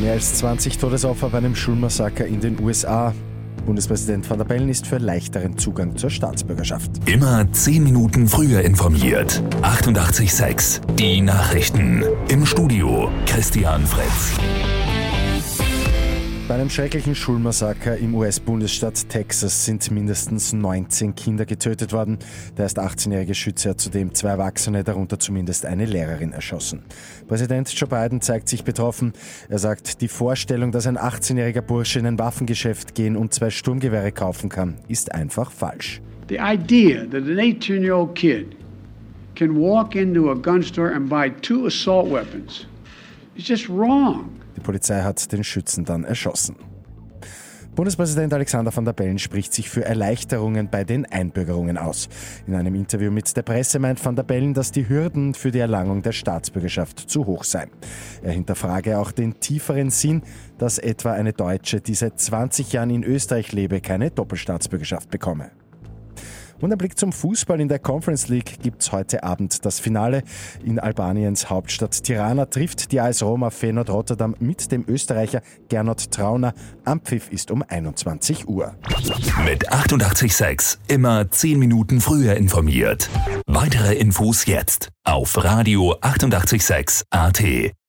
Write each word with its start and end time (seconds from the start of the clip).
Mehr 0.00 0.12
als 0.12 0.34
20 0.34 0.78
Todesopfer 0.78 1.28
bei 1.28 1.38
einem 1.38 1.56
Schulmassaker 1.56 2.24
in 2.24 2.40
den 2.40 2.60
USA. 2.62 3.12
Bundespräsident 3.66 4.28
Van 4.30 4.38
der 4.38 4.44
Bellen 4.44 4.68
ist 4.68 4.86
für 4.86 4.98
leichteren 4.98 5.58
Zugang 5.58 5.96
zur 5.96 6.08
Staatsbürgerschaft. 6.08 6.90
Immer 7.06 7.50
10 7.50 7.82
Minuten 7.82 8.28
früher 8.28 8.62
informiert. 8.62 9.42
88,6. 9.62 10.80
Die 10.94 11.20
Nachrichten. 11.20 12.04
Im 12.28 12.46
Studio 12.46 13.10
Christian 13.26 13.84
Fritz. 13.86 14.38
Bei 16.48 16.54
einem 16.54 16.70
schrecklichen 16.70 17.14
Schulmassaker 17.14 17.98
im 17.98 18.14
US-Bundesstaat 18.14 19.10
Texas 19.10 19.66
sind 19.66 19.90
mindestens 19.90 20.54
19 20.54 21.14
Kinder 21.14 21.44
getötet 21.44 21.92
worden. 21.92 22.16
Der 22.56 22.62
erst 22.62 22.78
18-jährige 22.78 23.34
Schütze 23.34 23.68
hat 23.68 23.82
zudem 23.82 24.14
zwei 24.14 24.30
Erwachsene, 24.30 24.82
darunter 24.82 25.18
zumindest 25.18 25.66
eine 25.66 25.84
Lehrerin, 25.84 26.32
erschossen. 26.32 26.84
Präsident 27.28 27.70
Joe 27.78 27.86
Biden 27.86 28.22
zeigt 28.22 28.48
sich 28.48 28.64
betroffen. 28.64 29.12
Er 29.50 29.58
sagt, 29.58 30.00
die 30.00 30.08
Vorstellung, 30.08 30.72
dass 30.72 30.86
ein 30.86 30.96
18-jähriger 30.96 31.60
Bursche 31.60 31.98
in 31.98 32.06
ein 32.06 32.18
Waffengeschäft 32.18 32.94
gehen 32.94 33.18
und 33.18 33.34
zwei 33.34 33.50
Sturmgewehre 33.50 34.10
kaufen 34.10 34.48
kann, 34.48 34.78
ist 34.88 35.12
einfach 35.12 35.50
falsch. 35.50 36.00
The 36.30 36.38
idea 36.38 37.04
that 37.04 37.24
an 37.24 37.36
18-year-old 37.36 38.14
kid 38.14 38.56
can 39.34 39.54
walk 39.54 39.94
into 39.94 40.30
a 40.30 40.34
gun 40.34 40.62
store 40.62 40.94
and 40.94 41.10
buy 41.10 41.28
two 41.42 41.66
assault 41.66 42.10
weapons. 42.10 42.66
Die 44.56 44.60
Polizei 44.60 45.02
hat 45.02 45.30
den 45.32 45.44
Schützen 45.44 45.84
dann 45.84 46.04
erschossen. 46.04 46.56
Bundespräsident 47.78 48.34
Alexander 48.34 48.74
van 48.74 48.84
der 48.84 48.92
Bellen 48.92 49.20
spricht 49.20 49.54
sich 49.54 49.70
für 49.70 49.84
Erleichterungen 49.84 50.68
bei 50.68 50.82
den 50.82 51.06
Einbürgerungen 51.06 51.78
aus. 51.78 52.08
In 52.48 52.56
einem 52.56 52.74
Interview 52.74 53.12
mit 53.12 53.36
der 53.36 53.42
Presse 53.42 53.78
meint 53.78 54.04
van 54.04 54.16
der 54.16 54.24
Bellen, 54.24 54.52
dass 54.52 54.72
die 54.72 54.88
Hürden 54.88 55.32
für 55.32 55.52
die 55.52 55.60
Erlangung 55.60 56.02
der 56.02 56.10
Staatsbürgerschaft 56.10 57.08
zu 57.08 57.26
hoch 57.26 57.44
seien. 57.44 57.70
Er 58.20 58.32
hinterfrage 58.32 58.98
auch 58.98 59.12
den 59.12 59.38
tieferen 59.38 59.90
Sinn, 59.90 60.22
dass 60.58 60.78
etwa 60.78 61.12
eine 61.12 61.32
Deutsche, 61.32 61.80
die 61.80 61.94
seit 61.94 62.18
20 62.18 62.72
Jahren 62.72 62.90
in 62.90 63.04
Österreich 63.04 63.52
lebe, 63.52 63.80
keine 63.80 64.10
Doppelstaatsbürgerschaft 64.10 65.10
bekomme. 65.10 65.52
Und 66.60 66.72
ein 66.72 66.78
Blick 66.78 66.98
zum 66.98 67.12
Fußball 67.12 67.60
in 67.60 67.68
der 67.68 67.78
Conference 67.78 68.28
League 68.28 68.60
gibt 68.62 68.82
es 68.82 68.92
heute 68.92 69.22
Abend 69.22 69.64
das 69.64 69.78
Finale. 69.78 70.22
In 70.64 70.78
Albaniens 70.78 71.50
Hauptstadt 71.50 72.02
Tirana 72.02 72.46
trifft 72.46 72.90
die 72.90 73.00
AS 73.00 73.22
Roma 73.22 73.50
Feyenoord 73.50 73.90
Rotterdam 73.90 74.34
mit 74.40 74.72
dem 74.72 74.84
Österreicher 74.88 75.42
Gernot 75.68 76.10
Trauner. 76.10 76.54
Am 76.84 77.00
Pfiff 77.00 77.30
ist 77.30 77.50
um 77.50 77.62
21 77.66 78.48
Uhr. 78.48 78.74
Mit 79.44 79.70
88,6 79.70 80.78
immer 80.88 81.30
10 81.30 81.58
Minuten 81.58 82.00
früher 82.00 82.34
informiert. 82.34 83.08
Weitere 83.46 83.94
Infos 83.94 84.46
jetzt 84.46 84.90
auf 85.04 85.42
Radio 85.42 85.94
88,6 86.00 87.04
AT. 87.10 87.78